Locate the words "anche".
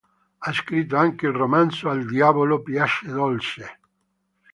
0.97-1.27